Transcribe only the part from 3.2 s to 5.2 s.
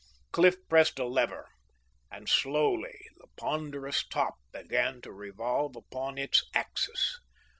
ponderous top began to